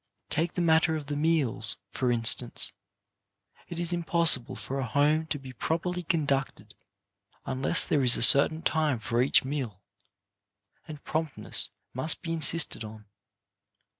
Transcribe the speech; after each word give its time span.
Take 0.31 0.53
the 0.53 0.61
matter 0.61 0.95
of 0.95 1.05
the 1.05 1.15
meals, 1.15 1.77
for 1.91 2.11
instance. 2.11 2.73
It 3.67 3.77
is 3.77 3.93
impossible 3.93 4.55
for 4.55 4.79
a 4.79 4.83
home 4.87 5.27
to 5.27 5.37
be 5.37 5.53
properly 5.53 6.01
conducted 6.01 6.73
unless 7.45 7.85
there 7.85 8.03
is 8.03 8.17
a 8.17 8.23
certain 8.23 8.63
time 8.63 8.97
for 8.97 9.21
each 9.21 9.45
meal, 9.45 9.79
and 10.87 11.03
promptness 11.03 11.69
must 11.93 12.23
be 12.23 12.33
insisted 12.33 12.83
on. 12.83 13.05